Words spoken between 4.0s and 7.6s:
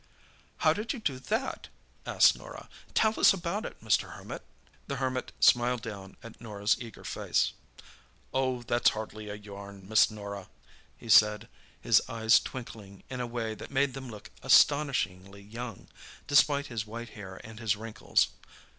Hermit!" The Hermit smiled down at Norah's eager face.